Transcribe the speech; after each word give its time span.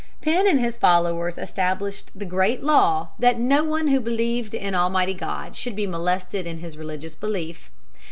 Penn 0.19 0.47
and 0.47 0.59
his 0.59 0.77
followers 0.77 1.37
established 1.37 2.09
the 2.15 2.25
great 2.25 2.63
law 2.63 3.09
that 3.19 3.37
no 3.39 3.63
one 3.63 3.89
who 3.89 3.99
believed 3.99 4.55
in 4.55 4.73
Almighty 4.73 5.13
God 5.13 5.55
should 5.55 5.75
be 5.75 5.85
molested 5.85 6.47
in 6.47 6.57
his 6.57 6.75
religious 6.75 7.13
belief. 7.13 7.69